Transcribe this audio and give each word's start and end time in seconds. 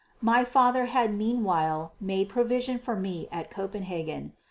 My 0.23 0.43
father 0.43 0.85
had 0.85 1.13
meanwhile 1.13 1.91
made 2.01 2.27
provision 2.27 2.79
for 2.79 2.95
me 2.95 3.27
at 3.31 3.51
Copenhagen. 3.51 4.33